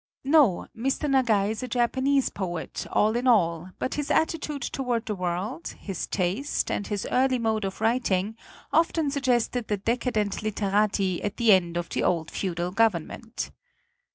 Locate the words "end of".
11.51-11.89